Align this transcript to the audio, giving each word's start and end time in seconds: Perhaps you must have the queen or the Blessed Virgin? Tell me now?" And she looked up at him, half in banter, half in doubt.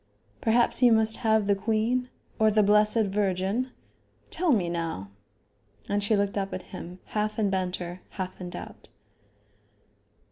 Perhaps 0.41 0.81
you 0.81 0.91
must 0.91 1.17
have 1.17 1.45
the 1.45 1.53
queen 1.55 2.09
or 2.39 2.49
the 2.49 2.63
Blessed 2.63 3.05
Virgin? 3.05 3.69
Tell 4.31 4.51
me 4.51 4.67
now?" 4.67 5.11
And 5.87 6.03
she 6.03 6.15
looked 6.15 6.39
up 6.39 6.55
at 6.55 6.63
him, 6.73 6.97
half 7.13 7.37
in 7.37 7.51
banter, 7.51 8.01
half 8.09 8.41
in 8.41 8.49
doubt. 8.49 8.89